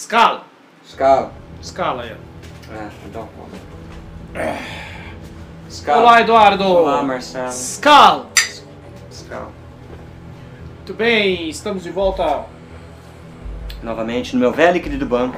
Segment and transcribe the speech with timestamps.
[0.00, 0.44] Scala.
[0.86, 1.32] Scala.
[1.62, 2.10] Scala aí.
[2.70, 3.26] É, então.
[5.88, 6.64] Olá, Eduardo.
[6.64, 7.50] Olá, Marcelo.
[7.50, 8.26] Scala.
[9.10, 9.48] Scala.
[10.76, 12.44] Muito bem, estamos de volta
[13.82, 15.34] Novamente no meu velho e querido banco.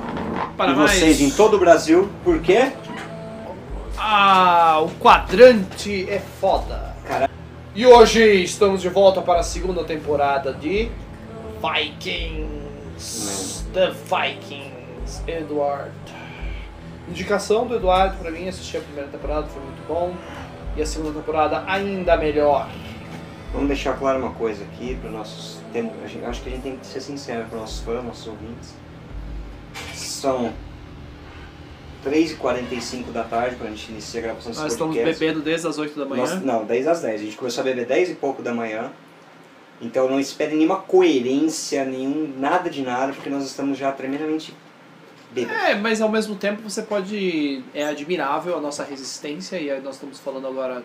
[0.57, 2.11] para e mais vocês em todo o Brasil.
[2.25, 2.73] Por quê?
[3.97, 6.97] Ah, o quadrante é foda.
[7.07, 7.31] Cara-
[7.77, 10.91] E hoje estamos de volta para a segunda temporada de
[11.63, 13.38] Vikings.
[13.73, 15.93] The Vikings, Eduardo.
[17.09, 20.15] Indicação do Eduardo para mim, assisti a primeira temporada, foi muito bom.
[20.77, 22.69] E a segunda temporada ainda melhor.
[23.53, 25.59] Vamos deixar claro uma coisa aqui para nossos.
[25.73, 25.91] Tem,
[26.27, 28.75] acho que a gente tem que ser sincero para nossos fãs, nossos ouvintes.
[29.95, 30.53] São
[32.05, 35.19] 3h45 da tarde para a gente iniciar a gravação desse Nós estamos podcast.
[35.21, 36.23] bebendo desde as 8 da manhã.
[36.23, 37.21] Nós- não, 10 às 10.
[37.21, 38.91] A gente começou a beber 10 e pouco da manhã.
[39.81, 44.53] Então não espere nenhuma coerência, nenhum nada de nada, porque nós estamos já tremendamente
[45.31, 45.63] bêbados.
[45.63, 47.63] É, mas ao mesmo tempo você pode.
[47.73, 50.83] É admirável a nossa resistência e aí nós estamos falando agora.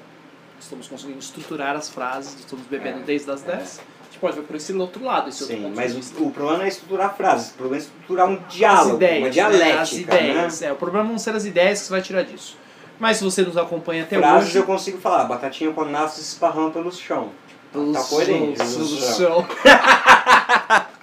[0.60, 3.58] Estamos conseguindo estruturar as frases, estamos bebendo É, desde as é.
[3.58, 3.80] 10.
[3.80, 6.32] A gente pode ver por esse outro lado, esse outro Sim, ponto mas o, o
[6.32, 9.32] problema não é estruturar frases, o problema é estruturar um diálogo, ideias, uma né?
[9.32, 9.82] dialética.
[9.82, 10.62] As ideias.
[10.62, 10.68] Né?
[10.68, 12.58] É, o problema não ser as ideias que você vai tirar disso.
[12.98, 14.58] Mas se você nos acompanha até Frases hoje.
[14.60, 17.32] eu consigo falar, batatinha com nasce esparrando pelo chão.
[17.74, 18.62] Pelo tá coerente.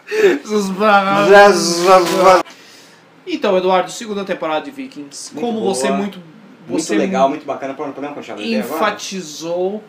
[3.26, 5.34] Então, Eduardo, segunda temporada de Vikings.
[5.34, 5.74] Muito Como boa.
[5.74, 6.18] você muito.
[6.66, 7.74] Muito Você legal, muito bacana.
[7.74, 8.56] Podemos continuar agora?
[8.56, 9.82] enfatizou.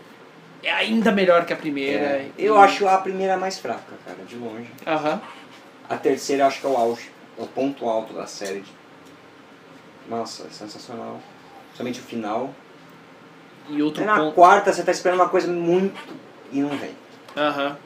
[0.63, 2.03] É ainda melhor que a primeira.
[2.03, 4.69] É, E- eu acho a primeira mais fraca, cara, de longe.
[4.85, 5.21] Aham.
[5.89, 8.63] A terceira eu acho que é o auge, é o ponto alto da série.
[10.09, 11.19] Nossa, é sensacional.
[11.75, 12.49] Somente o final.
[13.69, 14.33] E outro Aí na ponto.
[14.33, 15.99] quarta você tá esperando uma coisa muito
[16.51, 16.91] e não vem.
[17.35, 17.77] Aham.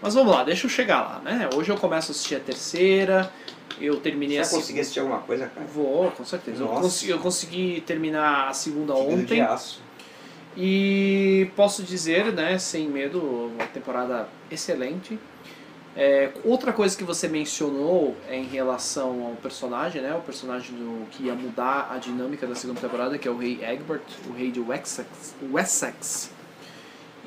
[0.00, 1.48] Mas vamos lá, deixa eu chegar lá, né?
[1.54, 3.32] Hoje eu começo a assistir a terceira.
[3.80, 5.66] Eu terminei Você a vai conseguir assistir alguma coisa, cara?
[5.66, 6.62] Vou, com certeza.
[6.62, 9.40] Eu consegui, eu consegui terminar a segunda de ontem.
[9.40, 9.82] aço.
[10.56, 15.18] E posso dizer, né, sem medo, uma temporada excelente.
[15.96, 20.14] É, outra coisa que você mencionou é em relação ao personagem, né?
[20.14, 23.60] O personagem do, que ia mudar a dinâmica da segunda temporada, que é o rei
[23.62, 26.33] Egbert, o rei de Wessex, Wessex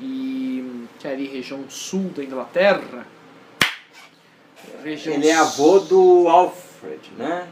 [0.00, 3.06] e que é ali região sul da Inglaterra.
[4.82, 7.46] Região Ele é avô do Alfred, né?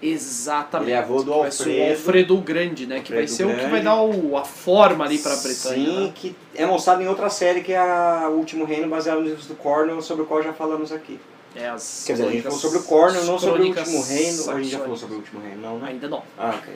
[0.00, 0.90] Exatamente.
[0.90, 1.90] Ele é avô do Que vai ser o Alfredo.
[1.90, 3.00] Alfredo o Grande, né?
[3.00, 3.70] Que vai Alfredo ser o que Grande.
[3.70, 5.54] vai dar o, a forma ali pra Bretanha.
[5.54, 6.12] Sim, né?
[6.14, 9.54] que é mostrado em outra série que é a Último Reino, baseado nos livros do
[9.54, 11.18] Cornwell, sobre o qual já falamos aqui.
[11.54, 14.50] É, as Quer dizer, a gente falou sobre o Cornwell, não sobre o Último Reino.
[14.50, 15.88] A gente já falou sobre o Último Reino, não, né?
[15.88, 16.22] Ainda não.
[16.36, 16.74] Ah, ok.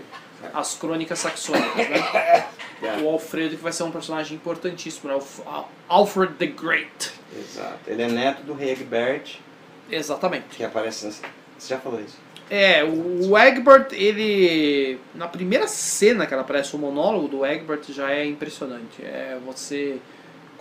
[0.53, 2.47] As crônicas saxônicas, né?
[2.83, 3.03] Yeah.
[3.06, 5.16] O Alfredo que vai ser um personagem importantíssimo, né?
[5.16, 7.12] O Alfred the Great.
[7.38, 7.78] Exato.
[7.87, 9.38] Ele é neto do rei Egbert,
[9.88, 10.56] Exatamente.
[10.56, 11.06] que aparece.
[11.06, 11.22] Você
[11.69, 12.19] já falou isso?
[12.50, 14.99] É, o Egbert, ele.
[15.15, 19.03] Na primeira cena que ela aparece, o monólogo do Egbert já é impressionante.
[19.03, 19.99] É você.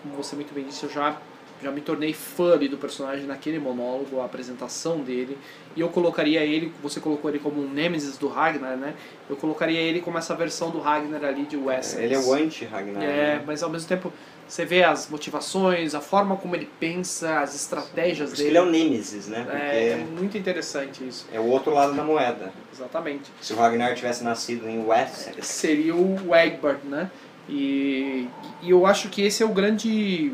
[0.02, 1.18] Como você muito bem disse, eu já,
[1.62, 5.38] já me tornei fã ali do personagem naquele monólogo, a apresentação dele.
[5.76, 8.94] E eu colocaria ele, você colocou ele como um Nemesis do Ragnar, né?
[9.30, 12.02] Eu colocaria ele como essa versão do Ragnar ali de Wessex.
[12.02, 13.04] Ele é o anti-Ragnar.
[13.04, 13.44] É, né?
[13.46, 14.12] mas ao mesmo tempo
[14.48, 18.50] você vê as motivações, a forma como ele pensa, as estratégias dele.
[18.50, 19.48] ele é o Nemesis, né?
[19.50, 19.96] É, é é...
[19.96, 21.26] muito interessante isso.
[21.40, 22.52] o outro lado da moeda.
[22.74, 23.32] Exatamente.
[23.40, 27.10] Se o Ragnar tivesse nascido em Wessex, seria o Egbert, né?
[27.48, 28.28] E,
[28.62, 30.34] e eu acho que esse é o grande.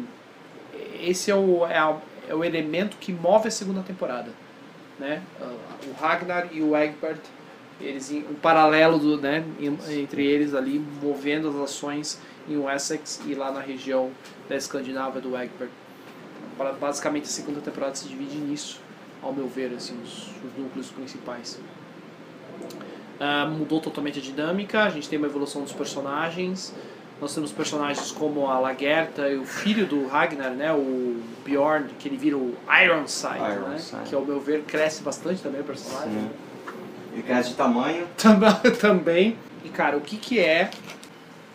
[1.02, 1.98] Esse é o, é, a-
[2.28, 4.32] é o elemento que move a segunda temporada.
[5.00, 5.22] Né?
[5.40, 7.20] O Ragnar e o Egbert,
[7.80, 9.44] eles, um paralelo do, né,
[9.90, 12.20] entre eles ali, movendo as ações
[12.50, 14.10] em Wessex e lá na região
[14.50, 15.70] da Escandinávia do Egbert.
[16.58, 18.82] Ba- Basicamente a segunda temporada se divide nisso,
[19.22, 21.60] ao meu ver, assim, os, os núcleos principais.
[23.20, 26.74] Ah, mudou totalmente a dinâmica, a gente tem uma evolução dos personagens.
[27.20, 32.08] Nós temos personagens como a Lagertha e o filho do Ragnar, né, o Bjorn, que
[32.08, 34.04] ele vira o Ironside, né, Ironside.
[34.06, 36.12] que ao meu ver cresce bastante também o personagem.
[36.12, 36.30] Sim.
[37.14, 38.08] ele cresce de tamanho.
[38.80, 39.36] Também-.
[39.66, 40.70] E cara, o que que é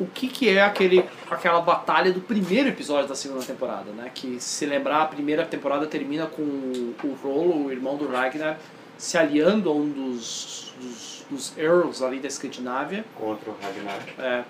[0.00, 4.10] o que que é aquele aquela batalha do primeiro episódio da segunda temporada, né?
[4.12, 8.58] Que se lembrar, a primeira temporada termina com o, o Rollo, o irmão do Ragnar,
[8.98, 13.04] se aliando a um dos, dos, dos Earls ali da Escandinávia.
[13.14, 14.00] Contra o Ragnar.
[14.18, 14.44] É.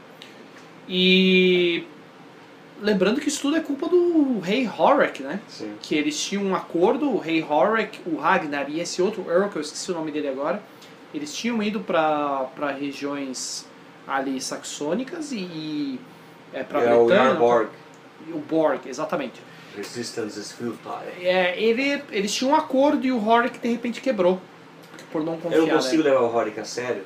[0.89, 1.87] E
[2.81, 5.41] lembrando que isso tudo é culpa do rei Horik, né?
[5.49, 5.75] Sim.
[5.81, 9.57] que eles tinham um acordo, o rei Horik, o Ragnar e esse outro Earl, que
[9.57, 10.63] eu esqueci o nome dele agora,
[11.15, 13.67] eles tinham ido para regiões
[14.07, 16.01] ali saxônicas e
[16.53, 17.09] é, para é o.
[17.09, 17.71] Yarborg.
[18.33, 19.41] O Borg, exatamente.
[19.77, 21.27] Resistance is futile.
[21.27, 24.41] É, ele, eles tinham um acordo e o Horik de repente quebrou.
[25.11, 25.59] por não confiar.
[25.59, 26.11] Eu não consigo né?
[26.11, 27.03] levar o Rorik a sério.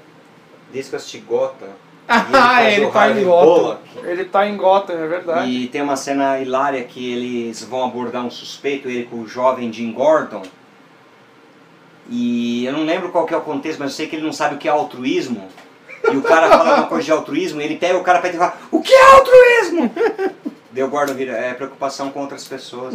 [0.73, 1.69] Desde que eu assisti Gota.
[2.09, 3.79] Ah, ele o tá em Gotham.
[4.05, 5.51] Ele tá em Gotham, é verdade.
[5.51, 9.73] E tem uma cena hilária que eles vão abordar um suspeito, ele com o jovem
[9.73, 10.43] Jim Gordon.
[12.09, 14.33] E eu não lembro qual que é o contexto, mas eu sei que ele não
[14.33, 15.49] sabe o que é altruísmo.
[16.11, 18.37] E o cara fala alguma coisa de altruísmo, e ele pega o cara pra ele
[18.37, 19.91] e fala, o que é altruísmo?
[20.71, 22.95] Deu Gordon vira, é preocupação com outras pessoas.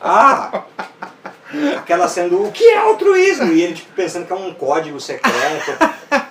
[0.00, 0.62] Ah!
[1.76, 3.52] Aquela cena do, o que é altruísmo?
[3.52, 5.78] E ele tipo, pensando que é um código secreto.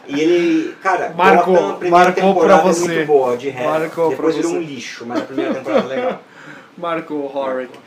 [0.07, 2.88] E ele, cara, Marcou, a primeira marcou pra temporada é você.
[2.95, 3.69] muito boa, de resto.
[3.69, 6.24] Marcou Depois pra virou um lixo, mas a primeira temporada é legal.
[6.77, 7.77] Marco Horrick.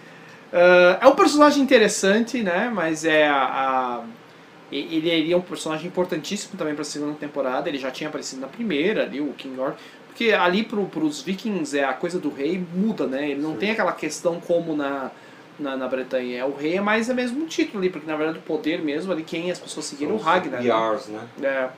[0.52, 2.70] Ah, é um personagem interessante, né?
[2.72, 4.00] Mas é a, a-
[4.70, 7.68] ele, ele é um personagem importantíssimo também para a segunda temporada.
[7.68, 9.76] Ele já tinha aparecido na primeira, ali, o King Orc.
[10.08, 13.30] Porque ali pro, pros vikings é a coisa do rei muda, né?
[13.30, 13.58] Ele não Sim.
[13.58, 15.10] tem aquela questão como na,
[15.58, 16.38] na, na Bretanha.
[16.38, 18.80] É o rei é mais é mesmo um título ali, porque na verdade o poder
[18.80, 20.60] mesmo ali quem as pessoas seguiram o Ragnar.
[20.62, 20.68] né?
[20.68, 21.20] Yars, né?
[21.42, 21.68] É.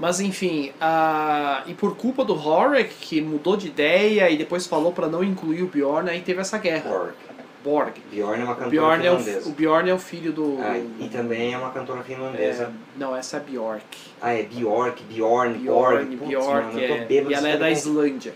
[0.00, 4.92] Mas enfim, ah, e por culpa do Horik, que mudou de ideia e depois falou
[4.92, 6.88] para não incluir o Bjorn, aí teve essa guerra.
[6.88, 7.14] Borg.
[7.62, 7.92] Borg.
[8.10, 9.48] Bjorn é uma cantora Bjorn é o, finlandesa.
[9.50, 10.58] o Bjorn é o filho do.
[10.62, 12.72] Ah, e também é uma cantora é, finlandesa.
[12.96, 13.84] não, essa é Bjork.
[14.22, 16.16] Ah, é Bjork, Bjorn, Bjorn, Borg.
[16.16, 17.70] Putz, Bjork, mano, é, e ela é da.
[17.70, 18.32] Islândia.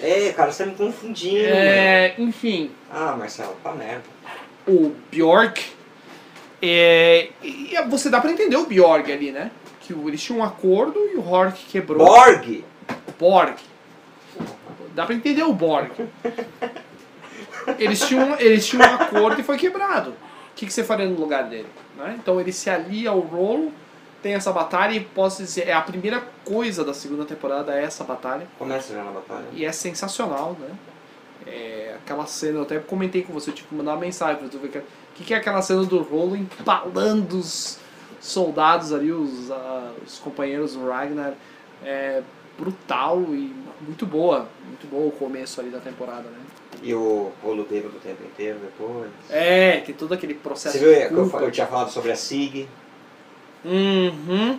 [0.00, 1.42] É, cara, você tá me confundindo.
[1.42, 1.54] mano.
[1.56, 4.04] É, enfim, Ah, Marcelo, tá merda.
[4.68, 5.64] o Bjork.
[6.64, 9.50] É, e você dá pra entender o Bjork ali, né?
[9.82, 11.98] Que o- eles tinham um acordo e o Horik quebrou.
[12.06, 12.64] Borg!
[13.18, 13.56] Borg.
[14.94, 15.90] Dá pra entender o Borg.
[17.78, 20.10] Eles tinham, eles tinham um acordo e foi quebrado.
[20.10, 21.68] O que, que você faria no lugar dele?
[21.96, 22.16] né?
[22.20, 23.72] Então ele se alia ao rolo,
[24.22, 28.02] tem essa batalha e posso dizer, é a primeira coisa da segunda temporada é essa
[28.04, 28.46] batalha.
[28.58, 29.44] Começa já na batalha.
[29.52, 30.68] E é sensacional, né?
[31.46, 34.68] É, aquela cena, eu até comentei com você, que mandar uma mensagem pra tu ver
[34.68, 34.84] que- o
[35.14, 37.78] que, que é aquela cena do rolo empalando os
[38.22, 41.34] soldados ali, os, ah, os companheiros do Ragnar.
[41.84, 42.22] É
[42.56, 46.38] brutal e muito boa, muito boa o começo ali da temporada, né?
[46.82, 49.10] E o rolo bêbado o tempo inteiro depois.
[49.28, 52.68] É, tem todo aquele processo Você viu eu, eu tinha falado sobre a Sig?
[53.64, 54.58] Uhum.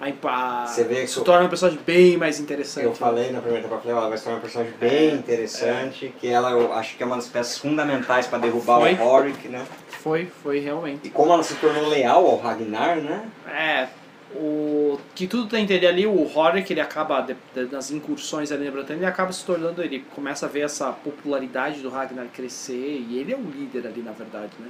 [0.00, 2.84] Aí, pá, Você vê que se eu- torna um personagem bem mais interessante.
[2.84, 6.12] Eu falei na primeira temporada, falei, ela vai se tornar um personagem bem É, interessante,
[6.20, 8.94] que ela eu acho que é uma das peças fundamentais para derrubar Foi.
[8.94, 9.64] o Horik, né?
[10.02, 11.06] Foi, foi realmente.
[11.08, 13.24] E como ela se tornou leal ao Ragnar, né?
[13.46, 13.88] É,
[14.34, 18.50] o que tudo tem a entender ali, o Horik, ele acaba, de- de- nas incursões
[18.50, 22.26] ali na Bretanha, ele acaba se tornando, ele começa a ver essa popularidade do Ragnar
[22.34, 24.68] crescer, e ele é o líder ali, na verdade, né?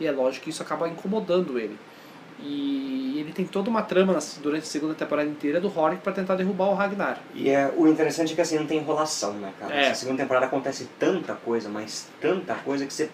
[0.00, 1.78] E é lógico que isso acaba incomodando ele.
[2.44, 6.34] E ele tem toda uma trama durante a segunda temporada inteira do Horik para tentar
[6.34, 7.20] derrubar o Ragnar.
[7.34, 9.72] E é, o interessante é que assim, não tem enrolação, né, cara?
[9.72, 9.82] É.
[9.86, 13.08] Essa segunda temporada acontece tanta coisa, mas tanta coisa que você.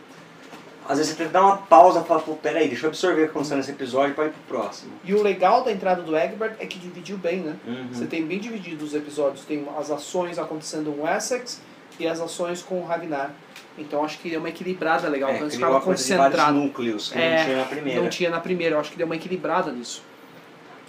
[0.89, 3.21] Às vezes você tem que dar uma pausa e falar, pô, peraí, deixa eu absorver
[3.23, 4.91] o que aconteceu nesse episódio pra ir pro próximo.
[5.05, 7.57] E o legal da entrada do Egbert é que dividiu bem, né?
[7.67, 7.89] Uhum.
[7.93, 11.61] Você tem bem dividido os episódios, tem as ações acontecendo com Essex
[12.01, 13.33] e as ações com o Ragnar.
[13.77, 16.53] Então acho que deu uma equilibrada legal, É, então criou uma concentrado.
[16.59, 18.01] núcleos que É, não tinha na primeira.
[18.03, 20.03] Não tinha na primeira, eu acho que deu uma equilibrada nisso.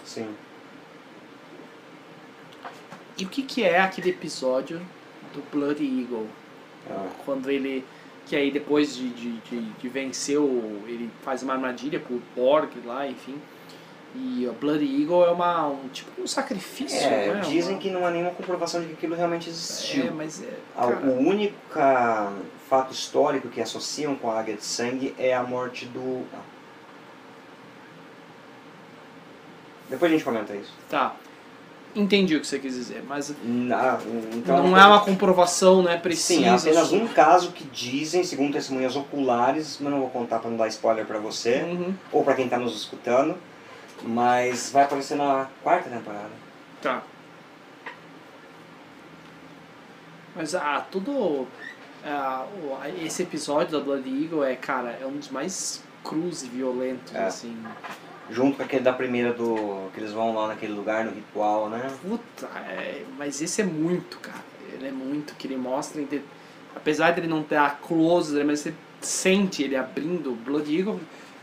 [0.06, 0.28] Sim.
[3.18, 4.82] E o que, que é aquele episódio
[5.34, 6.28] do Bloody Eagle?
[6.90, 7.84] Ah, Quando ele.
[8.30, 10.84] Que aí depois de, de, de, de vencer o.
[10.88, 13.36] Ele faz uma armadilha pro Borg lá, enfim.
[14.16, 17.42] E o Bloody Eagle é uma, um tipo um sacrifício, É, né?
[17.42, 20.08] dizem Uma- que não há nenhuma comprovação de que aquilo realmente existiu.
[20.08, 20.52] É, mas é.
[20.76, 22.32] Cara, O único ah,
[22.70, 26.24] fato histórico que associam com a Águia de Sangue é a morte do.
[26.34, 26.40] ah.
[29.90, 30.74] Depois a gente comenta isso.
[30.90, 31.16] Tá.
[31.96, 33.98] Entendi o que você quis dizer, mas Na-
[34.36, 36.40] então, não é uma comprovação, né, precisa.
[36.40, 40.52] Sim, é apenas um caso que dizem, segundo testemunhas oculares, mas não vou contar para
[40.52, 43.36] não dar spoiler para você, Uhum, ou para quem está nos escutando,
[44.04, 46.30] mas vai aparecer na quarta temporada.
[46.82, 47.02] tá.
[50.36, 51.48] Mas ah, tudo.
[52.06, 52.46] ah,
[53.04, 57.26] esse episódio da Blood Eagle é, cara, é um dos mais crus e violentos, É.
[57.26, 57.58] assim.
[58.32, 59.90] Junto com aquele da primeira do.
[59.94, 61.90] que eles vão lá naquele lugar, no ritual, né?
[62.02, 64.44] Puta, é, mas esse é muito, cara.
[64.74, 66.02] Ele é muito que ele mostra.
[66.02, 66.22] inte-
[66.76, 71.00] Apesar dele não ter a close, né, mas você sente ele abrindo o Blood Eagle.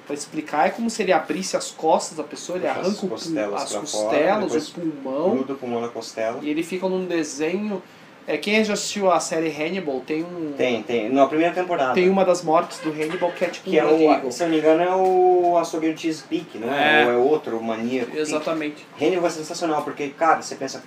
[0.07, 2.97] Pra explicar, é como se ele abrisse as costas da pessoa, ele Puxa as arranca
[2.99, 6.39] o pul- costelas as costelas, fora, o pulmão, Gruda o pulmão na costela.
[6.43, 7.83] e ele fica num desenho.
[8.29, 10.53] É, quem já assistiu a série Hannibal tem um.
[10.57, 11.09] Tem, tem.
[11.09, 11.95] Na primeira temporada.
[11.95, 14.33] Tem uma das mortes do Hannibal que é tipo Que um é o, Eagle.
[14.33, 17.03] se eu não me engano, é o açougueiro Cheese Peak, não é?
[17.03, 17.07] É.
[17.07, 18.17] Ou é outro, o maníaco.
[18.17, 18.85] Exatamente.
[19.01, 20.83] Hannibal é sensacional, porque, cara, você pensa.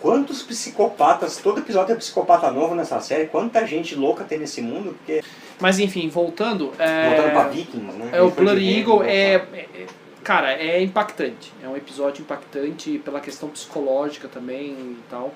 [0.00, 4.94] Quantos psicopatas, todo episódio é psicopata novo nessa série, quanta gente louca tem nesse mundo,
[4.98, 5.22] porque
[5.60, 6.72] Mas enfim, voltando.
[6.78, 8.08] É, Voltando pra Vikings, né?
[8.12, 9.10] é o Ele foi de Blood rei, Eagle voltar.
[9.10, 9.86] é, é- é-
[10.24, 11.52] Cara, é impactante.
[11.62, 15.32] É um episódio impactante pela questão psicológica também e tal.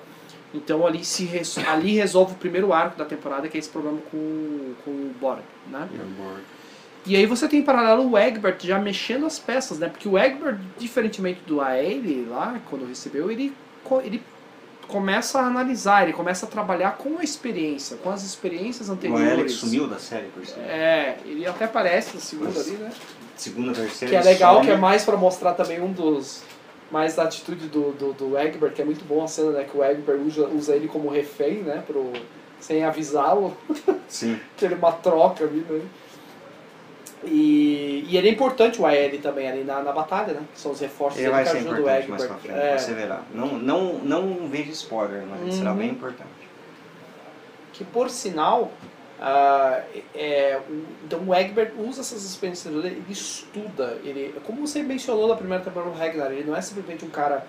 [0.53, 3.99] Então ali se res- ali resolve o primeiro arco da temporada, que é esse problema
[4.11, 5.87] com, com o Borg, né?
[7.05, 9.87] E aí você tem em paralelo o Egbert já mexendo as peças, né?
[9.87, 13.53] Porque o Egbert, diferentemente do Aele lá, quando recebeu, ele,
[14.03, 14.21] ele
[14.87, 19.31] começa a analisar, ele começa a trabalhar com a experiência, com as experiências O anteriores.
[19.31, 20.55] Alex sumiu da série, por isso.
[20.59, 22.89] É, ele até aparece no segundo ali, né?
[23.35, 24.09] Segunda, terceira.
[24.11, 24.65] Que é legal, some.
[24.65, 26.41] que é mais pra mostrar também um dos.
[26.89, 29.65] Mais da atitude do, do, do Egbert, que é muito bom a cena, né?
[29.69, 31.83] Que o Egbert usa, usa ele como refém, né?
[31.85, 32.11] Pro,
[32.59, 33.55] sem avisá-lo.
[34.07, 34.39] Sim.
[34.57, 35.81] Ter uma troca ali, né?
[37.23, 40.41] E, e ele é importante o AL também ali na, na batalha, né?
[40.53, 42.51] Que são os reforços Ele vai que ser ajudam o importante mais pra Egbert.
[42.53, 43.21] frente, É, você verá.
[43.33, 45.77] Não, não, não vejo spoiler, mas ele será Uhum.
[45.77, 46.29] bem importante.
[47.73, 48.71] que por sinal,
[49.19, 49.81] ah,
[50.13, 55.27] é, o- então o Egbert usa essas experiências dele, ele estuda, ele, como você mencionou
[55.27, 57.45] na primeira temporada do Ragnar, ele não é simplesmente um cara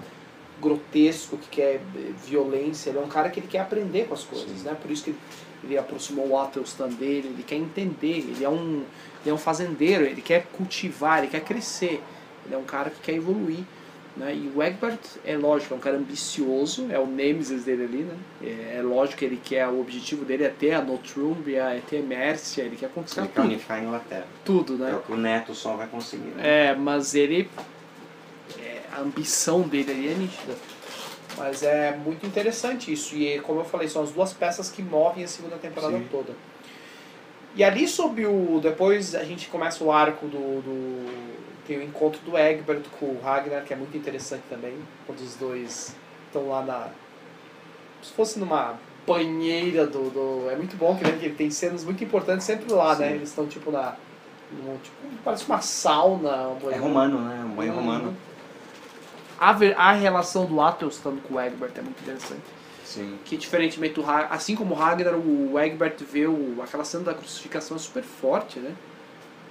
[0.61, 4.25] grotesco que quer eh, violência, ele é um cara que ele quer aprender com as
[4.25, 4.65] coisas, Sim.
[4.65, 4.77] né?
[4.81, 5.19] Por isso que ele,
[5.65, 8.83] ele aproximou o Athelstan dele, ele quer entender, ele é um
[9.23, 12.01] ele é um fazendeiro, ele quer cultivar, ele quer crescer,
[12.47, 13.65] ele é um cara que quer evoluir.
[14.19, 14.35] Né?
[14.35, 18.15] E o Egbert é lógico, é um cara ambicioso, é o Nemesis dele ali, né?
[18.43, 21.99] É, é lógico que ele quer, o objetivo dele é ter a Notrumbia, é ter
[22.01, 24.27] a Mércia, ele quer conquistar Ele quer tudo, unificar a Inglaterra.
[24.45, 24.97] tudo, É né?
[24.97, 26.29] o que o Neto só vai conseguir.
[26.31, 26.71] Né?
[26.71, 27.49] É, mas ele.
[28.59, 30.55] é, a ambição dele ali é nítida.
[31.37, 33.15] Mas é muito interessante isso.
[33.15, 36.07] E como eu falei, são as duas peças que movem a segunda temporada Sim.
[36.11, 36.33] toda.
[37.55, 38.59] E ali sob o.
[38.61, 40.61] Depois a gente começa o arco do.
[40.61, 44.75] do- tem o encontro do Egbert com o Ragnar, que é muito interessante também.
[45.07, 45.95] Quando os dois
[46.27, 46.89] estão lá na.
[48.03, 48.75] Se fosse numa
[49.07, 50.11] banheira do.
[50.11, 53.09] do é muito bom que, né, que tem cenas muito importantes sempre lá, né?
[53.11, 53.15] Sim.
[53.15, 53.95] Eles estão tipo na.
[54.51, 56.49] num- tipo, parece uma sauna.
[56.49, 57.45] uma É romano, né?
[57.45, 57.79] Um banho Uhum.
[57.81, 58.17] romano.
[59.39, 62.43] A, ver- a relação do Athelstan com o Egbert é muito interessante.
[62.85, 63.19] Sim.
[63.25, 67.15] Que diferentemente do Ragnar, assim como o Ragnar, o Egbert vê o, aquela cena da
[67.15, 68.75] crucificação é super forte, né?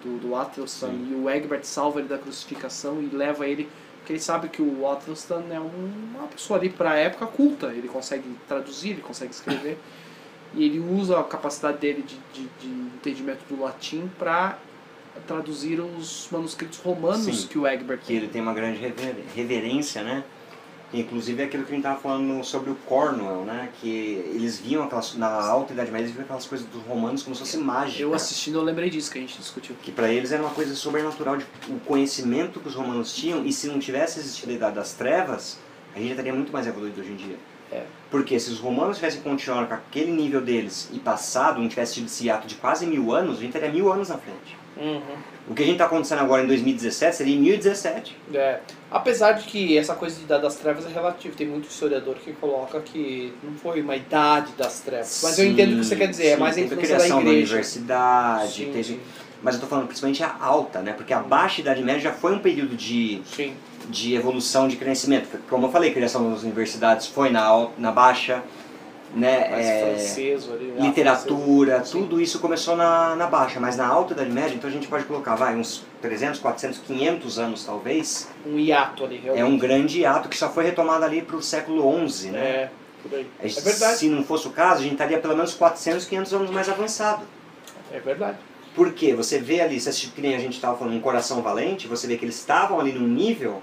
[0.04, 0.90] Do, do Athelstan.
[0.90, 1.08] Sim.
[1.12, 3.70] E o Egbert salva ele da crucificação e leva ele.
[4.00, 7.68] Porque ele sabe que o Athelstan é um- uma pessoa ali pra época culta.
[7.68, 9.78] Ele consegue traduzir, ele consegue escrever.
[10.54, 14.58] e ele usa a capacidade dele de, de, de entendimento do latim pra
[15.28, 17.48] traduzir os manuscritos romanos Sim.
[17.48, 20.24] que o Egbert Que ele tem uma grande rever- reverência, né?
[20.94, 23.70] Inclusive é aquilo que a gente estava falando sobre o Cornwell, né?
[23.82, 27.36] Que eles viam aquelas, na alta idade média, eles viam aquelas coisas dos romanos como
[27.36, 28.02] se fosse mágica.
[28.02, 29.76] Eu assistindo, eu lembrei disso que a gente discutiu.
[29.84, 33.52] Que para eles era uma coisa sobrenatural, de, o conhecimento que os romanos tinham, e
[33.52, 35.58] se não tivesse existido a Idade das Trevas,
[35.94, 37.38] a gente já estaria muito mais evoluído hoje em dia.
[37.72, 37.84] É.
[38.10, 42.06] Porque se os romanos tivessem continuado com aquele nível deles e passado, não tivesse tido
[42.06, 44.56] esse ato de quase mil anos, a gente teria mil anos na frente.
[45.50, 48.16] O que a gente está acontecendo agora em 2017 seria em 1017.
[48.34, 48.60] É.
[48.92, 52.34] Apesar de que essa coisa de idade das trevas é relativa, tem muito historiador que
[52.34, 55.22] coloca que não foi uma idade das trevas.
[55.24, 56.96] Mas eu Sim, entendo o que você quer dizer, é sim, mais a influência da
[56.96, 57.54] criação da igreja.
[57.54, 59.00] universidade, Sim, teve...
[59.42, 60.94] mas eu estou falando principalmente a alta, né?
[60.94, 63.54] Porque a baixa idade média já foi um período de sim.
[63.90, 65.28] De evolução de crescimento.
[65.50, 68.44] Como eu falei, a criação das universidades foi na, al- na baixa,
[69.16, 69.50] né?
[69.50, 70.66] Mais é, francês ali.
[70.66, 70.82] né?
[70.88, 71.90] literatura, Francês.
[71.90, 72.00] Sim.
[72.02, 75.06] tudo isso começou na, na baixa, mas na alta idade média, então a gente pode
[75.06, 79.42] colocar, vai, uns 300, 400, 500 anos talvez, Um hiato ali, realmente.
[79.42, 82.40] é um grande ato que só foi retomado ali para o século XI, né?
[82.40, 82.70] É,
[83.02, 83.26] por aí.
[83.44, 83.98] Gente- É verdade.
[83.98, 87.24] Se não fosse o caso, a gente estaria pelo menos 400, 500 anos mais avançado.
[87.92, 88.38] É verdade.
[88.76, 89.16] Por quê?
[89.16, 92.16] Você vê ali, se que nem a gente estava falando, um coração valente, você vê
[92.18, 93.60] que eles estavam ali num nível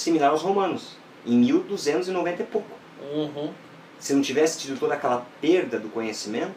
[0.00, 2.70] similar aos romanos, em 1290 e pouco.
[3.12, 3.52] Uhum.
[3.98, 6.54] Se não tivesse tido toda aquela perda do conhecimento,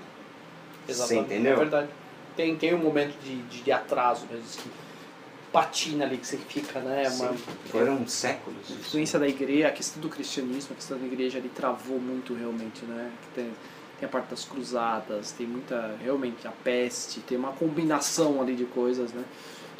[0.87, 1.27] Exatamente.
[1.27, 1.53] Você entendeu?
[1.53, 1.89] É verdade.
[2.35, 4.69] Tem, tem um momento de, de, de atraso, mesmo, que
[5.51, 7.09] patina ali que você fica, né?
[7.09, 7.23] Sim.
[7.23, 7.33] Uma,
[7.69, 8.59] foram séculos.
[8.69, 12.33] A influência da igreja, a questão do cristianismo, a questão da igreja ali travou muito
[12.33, 13.11] realmente, né?
[13.21, 13.51] Que Tem,
[13.99, 18.65] tem a parte das cruzadas, tem muita, realmente, a peste, tem uma combinação ali de
[18.65, 19.23] coisas, né?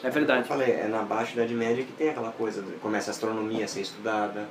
[0.04, 0.48] É Eu verdade.
[0.48, 3.82] falei, é na Baixa Idade Média que tem aquela coisa, começa a astronomia a ser
[3.82, 4.48] estudada,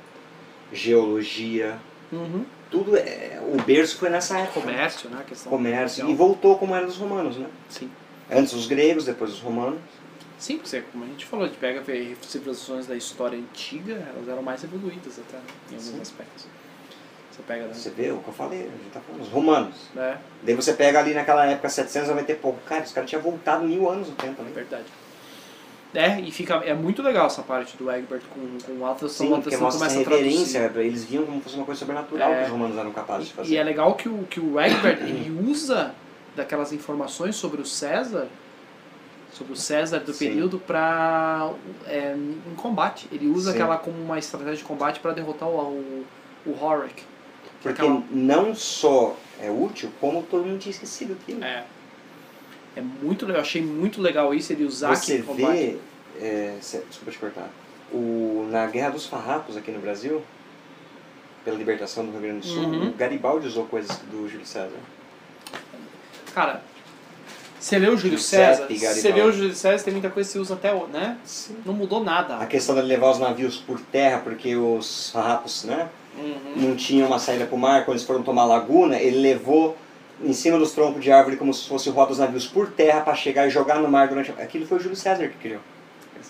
[0.71, 1.77] geologia,
[2.11, 2.45] Uhum.
[2.69, 4.61] tudo é, o berço foi nessa época.
[4.61, 5.23] Comércio, né?
[5.27, 7.47] Questão Comércio, e voltou como era dos romanos, né?
[7.69, 7.89] Sim.
[8.29, 9.79] Antes os gregos, depois os romanos.
[10.37, 11.83] Sim, porque como a gente falou, a gente pega
[12.21, 16.01] civilizações da história antiga, elas eram mais evoluídas até, em alguns Sim.
[16.01, 16.45] aspectos.
[17.31, 17.73] Você pega, né?
[17.73, 19.75] Você vê o que eu falei, a gente tá falando, os romanos.
[19.95, 23.63] É, Daí você pega ali naquela época 790 e pouco, cara, os caras tinham voltado
[23.65, 24.53] mil anos no tempo é ali.
[24.53, 24.85] verdade.
[25.93, 29.25] É, e fica, é muito legal essa parte do Egbert com, com o Athelstan.
[29.25, 32.37] Sim, o porque mostra essa reverência, eles viam como se fosse uma coisa sobrenatural É.
[32.39, 33.53] que os romanos eram capazes de fazer.
[33.53, 35.93] E é legal que o, que o Egbert ele usa
[36.35, 38.27] daquelas informações sobre o César,
[39.33, 40.27] sobre o César do Sim.
[40.29, 41.51] período, para
[41.85, 43.09] é, em combate.
[43.11, 43.57] Ele usa Sim.
[43.57, 46.05] aquela como uma estratégia de combate para derrotar o,
[46.45, 47.03] o, Horik.
[47.61, 51.43] Porque Aquela- não só é útil, como todo mundo tinha esquecido aquilo.
[51.43, 51.65] É.
[52.75, 55.57] É muito legal, achei muito legal isso, ele usar Você aquele combate.
[55.57, 55.77] vê,
[56.21, 57.49] é, desculpa te cortar,
[57.91, 60.21] o, na Guerra dos Farrapos aqui no Brasil,
[61.43, 62.89] pela libertação do Rio Grande do Sul, Uhum.
[62.89, 64.71] o Garibaldi usou coisas do Júlio César.
[66.33, 66.61] Cara,
[67.59, 70.39] você lê o Júlio César, você lê o Júlio César, tem muita coisa que você
[70.39, 71.17] usa até hoje, né?
[71.25, 71.57] Sim.
[71.65, 72.37] Não mudou nada.
[72.37, 76.53] A questão de levar os navios por terra, porque os farrapos né, Uhum.
[76.55, 79.77] não tinham uma saída para o mar, quando eles foram tomar a laguna, ele levou
[80.23, 83.15] em cima dos troncos de árvore como se fosse rota dos navios por terra para
[83.15, 84.31] chegar e jogar no mar durante...
[84.31, 85.61] Aquilo foi o Júlio César que criou.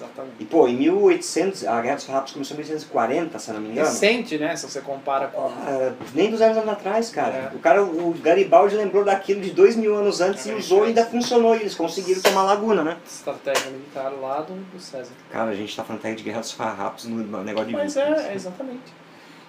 [0.01, 0.36] Exatamente.
[0.39, 3.88] E pô, em 1800, a Guerra dos Farrapos começou em 1840, se não me engano.
[3.88, 4.55] Recente, né?
[4.55, 5.45] Se você compara com.
[5.45, 7.51] Ah, nem 200 anos atrás, cara.
[7.53, 7.55] É.
[7.55, 10.88] O cara, o Garibaldi lembrou daquilo de dois mil anos antes É e usou e
[10.89, 11.55] ainda funcionou.
[11.55, 12.98] E eles conseguiram tomar laguna, né?
[13.05, 15.12] estratégia militar lá do, do César.
[15.29, 18.29] Cara, a gente tá falando até de Guerra dos Farrapos no negócio de Mas é,
[18.31, 18.93] é exatamente.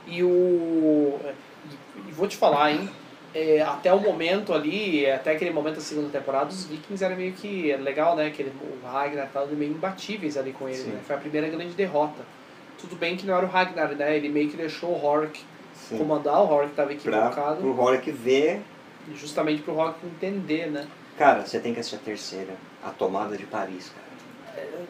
[0.07, 1.19] E o.
[1.71, 2.91] E, e vou te falar, hein?
[3.35, 7.33] É, até o momento ali, até aquele momento da segunda temporada, os Vikings eram meio
[7.33, 8.31] que era legal, né?
[8.31, 11.01] Que ele, o Ragnar tal, meio imbatíveis ali com ele, né?
[11.07, 12.23] Foi a primeira grande derrota.
[12.79, 14.17] Tudo bem que não era o Ragnar, né?
[14.17, 15.41] Ele meio que deixou o Horik
[15.75, 15.99] Sim.
[15.99, 18.61] comandar, o Horik estava Pra, equivocado, pro Rorik ver.
[19.15, 20.87] justamente pro Horik entender, né?
[21.17, 22.55] Cara, você tem que assistir a terceira.
[22.85, 24.13] A Tomada de Paris, cara.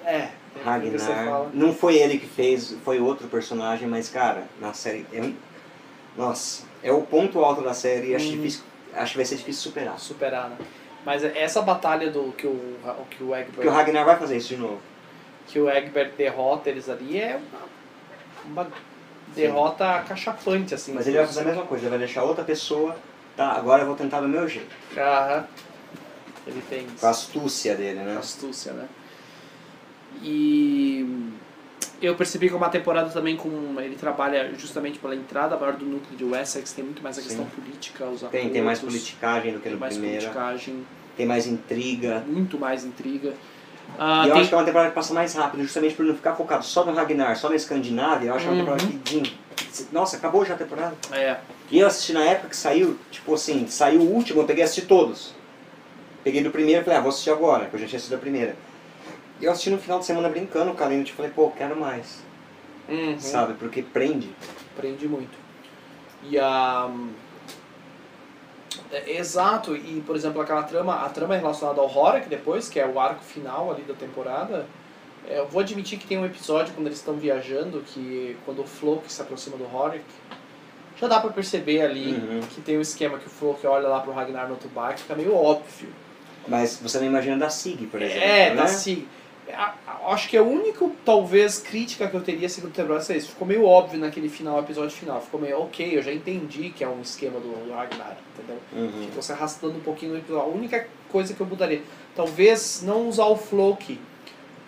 [0.04, 1.50] É, é você Ragnar.
[1.52, 5.04] Não foi ele que fez, foi outro personagem, mas, cara, na série.
[5.12, 5.34] É um,
[6.16, 8.32] nossa, é o ponto alto da série e acho, Uhum.
[8.32, 8.62] difícil,
[8.94, 9.98] acho que vai ser difícil superar.
[9.98, 10.56] Superar, né?
[11.04, 12.78] Mas essa batalha do que o,
[13.10, 14.80] que o Egbert Porque o Ragnar vai fazer isso de novo.
[15.48, 17.40] que o Egbert derrota eles ali é
[18.46, 18.72] uma, uma
[19.34, 20.92] derrota cachapante, assim.
[20.92, 22.96] Mas ele vai fazer a mesma coisa, ele vai deixar outra pessoa.
[23.36, 24.70] Tá, agora eu vou tentar do meu jeito.
[24.96, 25.44] Aham.
[26.46, 28.16] Ele tem Com a astúcia dele, né?
[28.18, 28.86] astúcia, né?
[30.22, 31.30] E
[32.02, 33.80] eu percebi que é uma temporada também com.
[33.80, 37.28] Ele trabalha justamente pela entrada maior do núcleo de Wessex, tem muito mais a Sim.
[37.28, 40.20] questão política, os Tem, tem mais politicagem do que tem no mais primeiro.
[40.24, 42.22] politicagem, Tem mais intriga.
[42.26, 43.32] muito mais intriga.
[43.98, 46.04] Ah, e eu tem- acho que é uma temporada que passa mais rápido, justamente por
[46.04, 48.28] não ficar focado só no Ragnar, só na Escandinávia.
[48.28, 48.98] Eu acho que é uma temporada Uhum.
[49.00, 49.36] que.
[49.92, 50.94] Nossa, acabou já a temporada.
[51.12, 51.36] É,
[51.70, 54.64] E eu assisti na época que saiu, tipo assim, saiu o último, eu peguei e
[54.64, 55.34] assisti todos.
[56.24, 58.20] Peguei do primeiro e falei, ah, vou assistir agora, que eu já tinha assistido a
[58.20, 58.54] primeira.
[59.42, 61.74] E eu assisti no final de semana brincando com a Lena, tipo, falei, pô, quero
[61.76, 62.22] mais,
[62.88, 63.18] uhum.
[63.18, 63.54] sabe?
[63.54, 64.30] Porque prende.
[64.76, 65.36] Prende muito.
[66.22, 66.88] E a.
[68.92, 72.78] é, exato, e por exemplo, aquela trama, a trama é relacionada ao Horak depois, que
[72.78, 74.64] é o arco final ali da temporada.
[75.28, 78.66] É, eu vou admitir que tem um episódio quando eles estão viajando, que quando o
[78.66, 80.04] Floki se aproxima do Horak,
[81.00, 82.40] já dá pra perceber ali Uhum.
[82.48, 85.16] que tem um esquema que o Floki olha lá pro Ragnar no outro barco, fica
[85.16, 85.88] meio óbvio.
[86.46, 88.56] Mas você não imagina da Sig, por exemplo, É, né?
[88.56, 89.06] tá assim.
[90.06, 93.30] Acho que a única, talvez, crítica que eu teria segunda temporada é isso.
[93.30, 95.20] Ficou meio óbvio naquele final, episódio final.
[95.20, 98.60] Ficou meio, ok, eu já entendi que é um esquema do, Ragnar, entendeu?
[98.72, 99.06] Uhum.
[99.06, 100.42] Ficou se arrastando um pouquinho no episódio.
[100.42, 101.82] A única coisa que eu mudaria,
[102.14, 104.00] talvez não usar o Floki.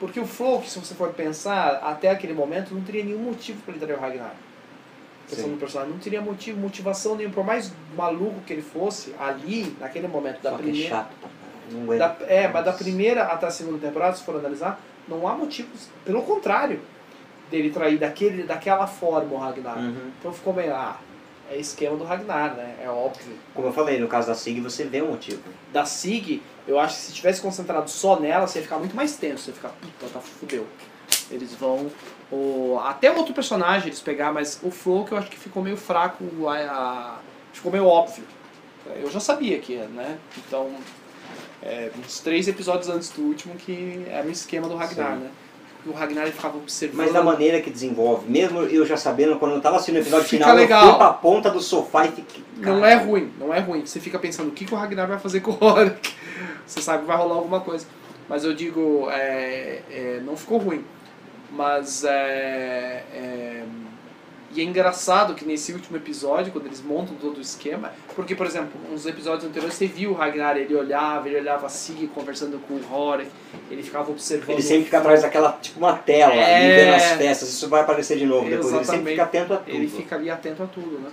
[0.00, 3.74] Porque o Floki, se você for pensar, até aquele momento, não teria nenhum motivo para
[3.74, 4.34] ele trair o Ragnar.
[5.28, 5.52] Pensando Sim.
[5.52, 7.34] no personagem, não teria motivo, motivação nenhuma.
[7.34, 10.88] Por mais maluco que ele fosse, ali, naquele momento da Só é primeira.
[10.88, 11.96] chato, pra caralho, não.
[11.98, 15.88] Da- é, mas da primeira até a segunda temporada, se for analisar, não há motivos,
[16.04, 16.80] pelo contrário,
[17.50, 19.78] dele trair daquele, daquela forma o Ragnar.
[19.78, 20.10] Uhum.
[20.18, 20.98] Então ficou meio, ah,
[21.50, 22.76] é esquema do Ragnar, né?
[22.82, 23.36] É óbvio.
[23.54, 25.42] Como eu falei, no caso da Sig, você vê o motivo.
[25.72, 29.16] Da Sig, eu acho que se tivesse concentrado só nela, você ia ficar muito mais
[29.16, 29.44] tenso.
[29.44, 30.66] Você ia ficar, puta, tá fudeu.
[31.30, 31.90] Eles vão.
[32.32, 35.76] O, até outro personagem eles pegar, mas o Flow que eu acho que ficou meio
[35.76, 37.18] fraco, a, a-
[37.52, 38.24] ficou meio óbvio.
[38.96, 40.18] Eu já sabia que né?
[40.38, 40.70] Então,
[41.64, 45.24] é, uns três episódios antes do último que era o esquema do Ragnar, Sim.
[45.24, 45.30] né?
[45.86, 46.98] O Ragnar ficava observando.
[46.98, 50.26] Mas da maneira que desenvolve, mesmo eu já sabendo, quando eu tava assistindo o episódio
[50.26, 50.82] Fica final, legal.
[50.82, 52.44] eu fui pra ponta do sofá e fiquei.
[52.58, 53.84] Não é ruim, não é ruim.
[53.84, 56.14] Você fica pensando o que, que o Ragnar vai fazer com o Horik.
[56.66, 57.86] Você sabe que vai rolar alguma coisa.
[58.28, 60.84] Mas eu digo, é, é, não ficou ruim.
[61.50, 63.62] Mas é, é,
[64.54, 68.46] E é engraçado que nesse último episódio, quando eles montam todo o esquema, porque, por
[68.46, 72.60] exemplo, uns episódios anteriores você viu o Ragnar, ele olhava, ele olhava a Sig conversando
[72.68, 73.28] com o Horik,
[73.68, 74.50] ele ficava observando.
[74.50, 76.84] Ele sempre fica atrás daquela, tipo uma tela, É.
[76.84, 78.72] vendo as festas, isso vai aparecer de novo depois.
[78.72, 79.10] Ele sempre Exatamente.
[79.10, 79.76] fica atento a tudo.
[79.76, 81.10] Ele fica ali atento a tudo, né?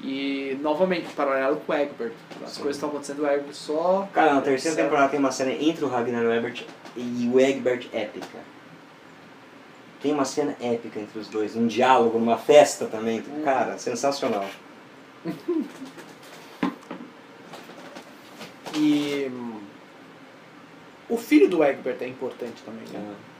[0.00, 2.12] E, novamente, paralelo com o Egbert.
[2.44, 2.62] As Sim.
[2.62, 4.08] coisas estão acontecendo, o Egbert só...
[4.12, 6.64] Cara, na terceira temporada tem uma cena entre o Ragnar e o Egbert
[6.96, 8.38] e o Egbert épica.
[10.02, 13.22] Tem uma cena épica entre os dois, um diálogo numa festa também.
[13.44, 14.44] Cara, sensacional.
[18.74, 19.30] E
[21.08, 23.12] o filho do Egbert é importante também, né?
[23.14, 23.32] Ah,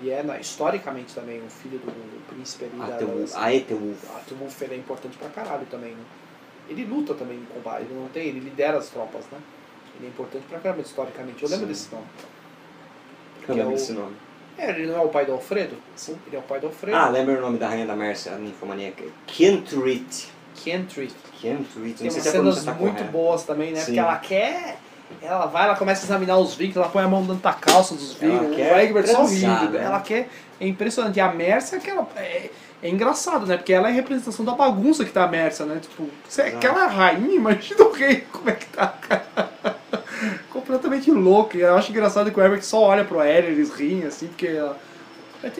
[0.00, 2.84] Ele é, na- historicamente também, o filho do, do príncipe ali da...
[2.94, 3.32] Aethelwulf.
[3.32, 4.10] da- Aethelwulf.
[4.16, 6.04] Aethelwulf ele é importante pra caralho também, né?
[6.68, 9.38] Ele luta também em combate, ele não tem, ele lidera as tropas, né?
[9.96, 11.42] Ele é importante pra caramba historicamente.
[11.42, 11.72] Eu lembro Sim.
[11.72, 12.06] desse nome.
[13.40, 14.16] Eu Que é lembro o- desse nome.
[14.58, 15.76] É, ele não é o pai do Alfredo?
[15.94, 16.16] Sim.
[16.26, 16.96] Ele é o pai do Alfredo.
[16.96, 19.04] Ah, lembra o nome da rainha da Mércia, a ninfomaníaca?
[19.26, 20.28] Kentrit.
[20.54, 21.10] Kentry.
[21.40, 21.98] Kentrit.
[21.98, 23.12] Tem umas se a cenas tá muito correta.
[23.12, 23.80] boas também, né?
[23.80, 23.86] Sim.
[23.86, 24.78] Porque ela quer.
[25.22, 27.94] Ela vai, ela começa a examinar os vikings, ela põe a mão dentro da calça
[27.94, 29.70] dos vikings, o Egbert só rindo.
[29.70, 29.84] né?
[29.84, 30.28] Ela quer.
[30.60, 31.16] É impressionante.
[31.16, 32.08] E a Mércia é aquela.
[32.16, 32.50] É,
[32.82, 33.56] é engraçado, né?
[33.56, 35.78] Porque ela é a representação da bagunça que tá a Mércia, né?
[35.80, 39.26] Tipo, você é aquela rainha, imagina o rei, como é que tá, cara.
[40.50, 41.56] Completamente louco.
[41.56, 44.46] E eu acho engraçado que o Egbert só olha pro Ellie, eles riem, assim, porque
[44.46, 44.78] ela.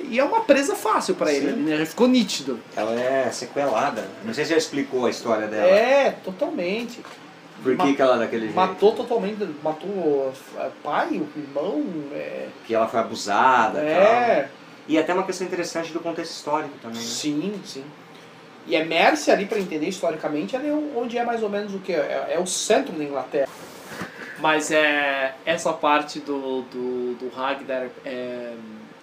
[0.04, 1.84] E é uma presa fácil pra ele, né?
[1.84, 2.58] Ficou nítido.
[2.74, 4.08] Ela é sequelada.
[4.24, 5.68] Não sei se já explicou a história dela.
[5.68, 7.00] É, totalmente.
[7.62, 8.54] Por que, que ela é daquele jeito?
[8.54, 14.50] Matou totalmente, matou é, pai, irmão, é, Que ela foi abusada e é, tal.
[14.88, 16.98] E até uma questão interessante do contexto histórico também.
[16.98, 17.04] né?
[17.04, 17.84] sim, sim.
[18.66, 21.78] E é Mércia ali, para entender historicamente, ali é onde é mais ou menos o
[21.78, 21.92] que?
[21.92, 23.48] É, é o centro da Inglaterra.
[24.38, 28.54] Mas é essa parte do, do, do Ragnar é,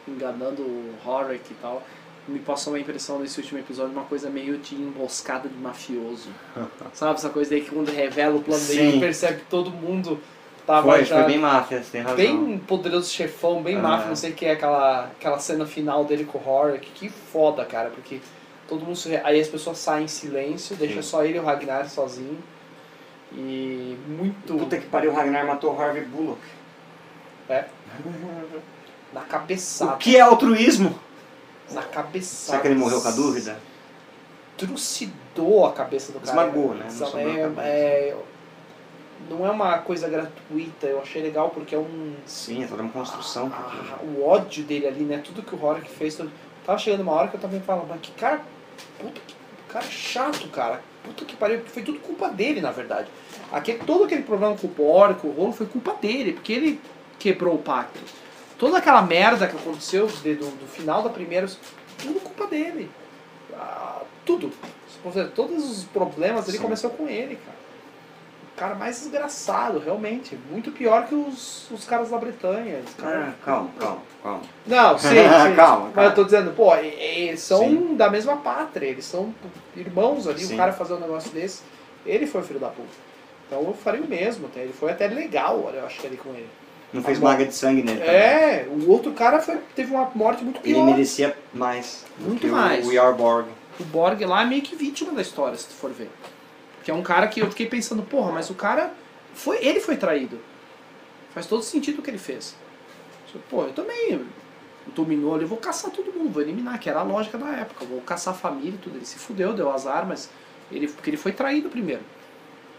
[0.07, 1.81] enganando o Horik e tal,
[2.27, 6.29] me passou uma impressão nesse último episódio, uma coisa meio de emboscada de mafioso.
[6.93, 10.19] Sabe essa coisa aí que quando revela o plano dele, percebe que todo mundo
[10.65, 12.15] tava Foi, já foi bem máfia, você tem razão.
[12.15, 13.81] bem poderoso chefão, bem Ah.
[13.81, 17.09] máfia, não sei o que é aquela, aquela cena final dele com o Horik, que
[17.09, 18.21] foda, cara, porque
[18.69, 21.09] todo mundo aí as pessoas saem em silêncio, deixa Sim.
[21.09, 22.37] só ele e o Ragnar sozinho.
[23.35, 26.39] E muito Puta que pariu, o Ragnar matou o Harvey Bullock.
[29.13, 30.97] na cabeçada, O que é altruísmo?
[31.71, 32.45] na cabeçada.
[32.45, 33.57] Será que ele morreu com a dúvida?
[34.57, 36.29] Trucidou a cabeça do cara.
[36.31, 36.87] Esmagou, né?
[36.99, 38.17] Não é, é-
[39.29, 42.91] não é uma coisa gratuita, eu achei legal porque é um Sim, é toda uma
[42.91, 43.51] construção.
[43.53, 45.17] Ah, o ódio dele ali, né?
[45.23, 46.15] Tudo que o Horik fez.
[46.15, 46.31] tudo-
[46.65, 48.41] Tava chegando uma hora que eu também falava, mas que cara.
[48.99, 49.35] Puta que.
[49.73, 50.81] Cara chato, cara.
[51.03, 51.61] Puta que pariu.
[51.65, 53.07] Foi tudo culpa dele, na verdade.
[53.51, 56.81] Aqui, todo aquele problema com o Borg, com o rolo, foi culpa dele, porque ele
[57.19, 57.99] quebrou o pacto.
[58.57, 61.47] Toda aquela merda que aconteceu de- do, do final da primeira.
[61.97, 62.89] Tudo culpa dele.
[63.55, 64.51] Ah, tudo.
[65.35, 67.57] Todos os problemas ele começou com ele, cara.
[68.55, 70.37] O cara mais desgraçado, realmente.
[70.51, 72.81] Muito pior que os, os caras da Bretanha.
[72.97, 74.41] Caras- Ah, calma, calma, calma.
[74.67, 75.15] não, sim, sim.
[75.15, 75.91] Calma, calma.
[75.95, 77.95] Mas eu tô dizendo, pô, eles são Sim.
[77.95, 79.33] da mesma pátria, eles são
[79.75, 80.53] irmãos ali, Sim.
[80.53, 81.61] o cara fazer um negócio desse,
[82.05, 82.87] ele foi o filho da puta.
[83.47, 84.61] Então eu faria o mesmo, até.
[84.61, 86.47] ele foi até legal, eu acho que ali com ele.
[86.93, 88.13] Não fez Tá maga de sangue nele também.
[88.15, 90.85] É, o outro cara foi, teve uma morte muito Ele pior.
[90.85, 92.05] merecia mais.
[92.19, 92.85] Muito mais.
[92.87, 93.47] O Yarborg.
[93.79, 96.11] O Borg lá é meio que vítima da história, se tu for ver.
[96.83, 98.93] Que é um cara que eu fiquei pensando, porra, mas o cara.
[99.33, 100.39] Foi, ele foi traído.
[101.33, 102.55] Faz todo sentido o que ele fez.
[103.49, 104.25] Pô, eu também.
[104.87, 107.85] Dominou ali, eu vou caçar todo mundo, vou eliminar, que era a lógica da época.
[107.85, 108.97] Vou caçar a família e tudo.
[108.97, 110.29] Ele se fudeu, deu azar, mas.
[110.71, 112.01] Ele, porque ele foi traído primeiro.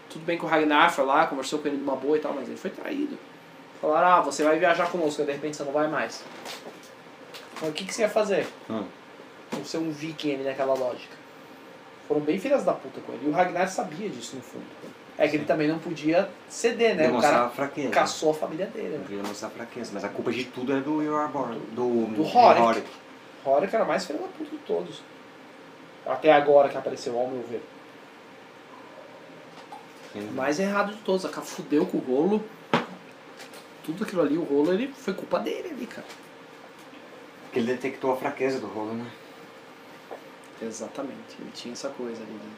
[0.09, 2.33] Tudo bem que o Ragnar foi lá, conversou com ele de uma boa e tal,
[2.33, 3.17] mas ele foi traído.
[3.81, 6.23] Falaram, ah, você vai viajar conosco, de repente você não vai mais.
[7.55, 8.47] Então, o que, que você ia fazer?
[8.69, 8.85] Hum.
[9.51, 11.15] Vou ser um viking ali naquela lógica.
[12.07, 13.25] Foram bem filhas da puta com ele.
[13.25, 14.63] E o Ragnar sabia disso no fundo.
[15.17, 17.03] É que ele também não podia ceder, né?
[17.03, 17.89] O Demonstrar cara fraqueza.
[17.89, 18.89] caçou a família dele.
[18.89, 19.05] Não Né?
[19.07, 21.57] queria mostrar fraqueza, mas a culpa de tudo é do Yarborg.
[21.71, 22.85] Do, Do Horik.
[23.45, 25.01] Horik era mais filha da puta de todos.
[26.05, 27.63] Até agora que apareceu, ao meu ver.
[30.13, 30.27] Sim.
[30.29, 31.25] O mais errado de todos.
[31.25, 32.43] A cara fudeu com o rolo.
[33.83, 36.05] Tudo aquilo ali, o rolo, ele foi culpa dele ali, cara.
[37.43, 39.05] Porque ele detectou a fraqueza do rolo, né?
[40.61, 41.35] Exatamente.
[41.39, 42.31] Ele tinha essa coisa ali.
[42.31, 42.51] Né?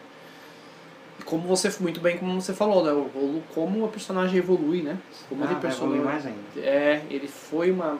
[1.19, 2.91] E como você, muito bem como você falou, né?
[2.91, 4.97] O rolo, como o personagem evolui, né?
[5.27, 6.39] Como Ah, ele evoluir mais ainda.
[6.57, 7.97] É, ele foi uma.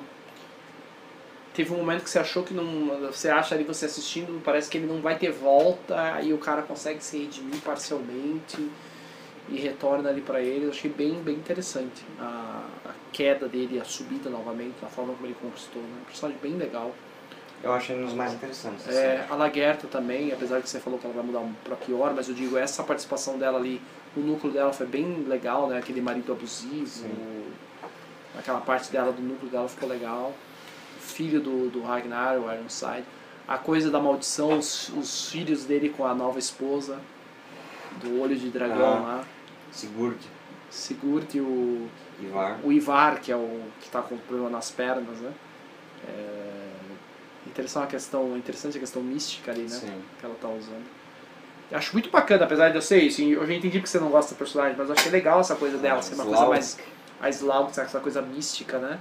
[1.54, 2.90] Teve um momento que você achou que não.
[3.12, 6.62] Você acha ali você assistindo, parece que ele não vai ter volta, aí o cara
[6.62, 8.70] consegue se redimir parcialmente
[9.50, 10.66] e retorna ali pra ele.
[10.66, 15.26] Eu achei bem, bem interessante a, a queda dele, a subida novamente, a forma como
[15.26, 15.82] ele conquistou.
[15.82, 15.98] Né?
[16.02, 16.94] Um personagem bem legal.
[17.64, 18.88] Eu achei um dos mais interessantes.
[18.88, 18.98] assim.
[18.98, 22.30] É, a Lagerta também, apesar que você falou que ela vai mudar pra pior, mas
[22.30, 23.82] eu digo, essa participação dela ali,
[24.16, 25.78] o núcleo dela foi bem legal, né?
[25.80, 27.44] Aquele marido abusivo, Sim.
[28.38, 30.34] aquela parte dela do núcleo dela ficou legal.
[30.98, 33.06] O filho do, do Ragnar, o Ironside.
[33.48, 37.00] A coisa da maldição, os, os filhos dele com a nova esposa,
[38.02, 39.00] do olho de dragão Ah.
[39.00, 39.24] lá.
[39.72, 40.18] Sigurd,
[40.70, 41.88] Sigurd e o,
[42.22, 42.60] Ivar.
[42.64, 45.32] o Ivar, que é o que está com problema nas pernas, né?
[46.08, 46.57] É,
[47.58, 49.70] interessante a questão, interessante a questão mística ali, né?
[49.70, 50.02] Sim.
[50.20, 50.86] Que ela tá usando.
[51.72, 53.22] Eu acho muito bacana, apesar de eu ser isso.
[53.22, 55.56] e Eu já entendi que você não gosta da personagem, mas eu achei legal essa
[55.56, 56.78] coisa dela, ser uma coisa mais.
[57.20, 59.00] A essa coisa mística, né?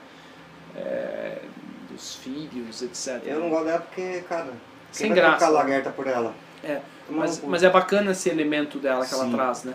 [0.75, 1.43] É,
[1.91, 3.23] dos filhos, etc.
[3.25, 4.53] Eu não gosto dela porque, cara.
[4.91, 5.49] Sem graça.
[5.49, 6.35] lagarta por ela?
[6.65, 9.33] É, Mas, mas é bacana esse elemento dela que ela Sim.
[9.33, 9.75] traz, né?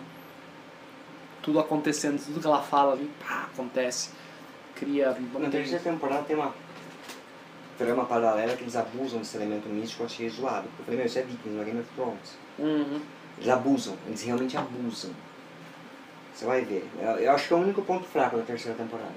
[1.43, 4.09] Tudo acontecendo, tudo que ela fala ali, pá, acontece.
[4.75, 5.15] Cria.
[5.37, 6.53] Na terceira temporada tem uma
[7.77, 10.67] trama paralela que eles abusam desse elemento místico, eu achei zoado.
[10.79, 12.37] Eu falei, meu, isso é Vikings, não é Game of Thrones.
[12.59, 13.01] Uhum.
[13.37, 15.11] Eles abusam, eles realmente abusam.
[16.33, 16.89] Você vai ver.
[16.99, 19.13] Eu, eu acho que é o único ponto fraco da terceira temporada.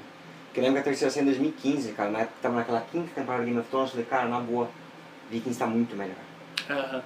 [0.47, 2.81] Porque eu lembro que a terceira saiu em 2015, cara, na época que tava naquela
[2.93, 4.69] quinta temporada de Game of Thrones, eu falei, cara, na boa,
[5.31, 6.17] Vikings tá muito melhor.
[6.71, 7.03] Aham.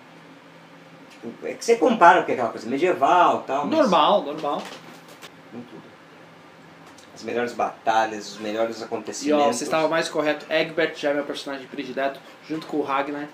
[1.10, 4.62] Tipo, é que você compara porque é aquela coisa medieval e tal, mas Normal, normal.
[5.52, 5.87] não tudo.
[7.18, 9.44] As melhores batalhas, os melhores E acontecimentos.
[9.46, 10.46] ó, você estava mais correto.
[10.48, 13.26] Egbert já é meu personagem predileto, junto com o Ragnar.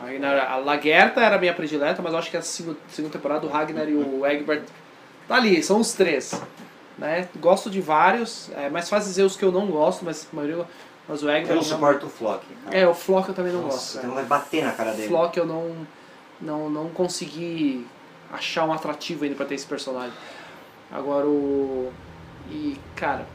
[0.00, 2.78] A, Ragnar- a Lagerta era minha predileta, mas eu acho que a segunda,
[3.10, 4.62] temporada o Ragnar e o Egbert
[5.26, 6.40] tá ali, são os três.
[6.96, 7.28] Né?
[7.40, 10.64] Gosto de vários, é mais fácil dizer os que eu não gosto, mas a maioria.
[11.08, 11.48] Mas o Egbert.
[11.50, 12.76] Eu não suporto o Flock, cara.
[12.76, 13.94] É, o Flock eu também não Nossa, gosto.
[13.96, 14.06] cara.
[14.08, 15.08] vontade de bater na cara O dele.
[15.08, 15.86] Flock eu não,
[16.40, 17.84] não, não consegui
[18.32, 20.14] achar um atrativo ainda pra ter esse personagem.
[20.92, 21.92] Agora o.
[22.96, 23.26] Cara,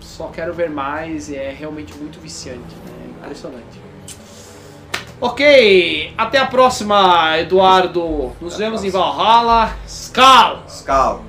[0.00, 3.10] só quero ver mais e é realmente muito viciante, né?
[3.22, 3.80] Impressionante.
[5.20, 8.32] Ok, até a próxima, Eduardo.
[8.40, 9.24] Nos Até vemos em próxima.
[9.24, 9.76] Valhalla.
[9.86, 10.64] Skal!
[10.68, 11.27] Scal.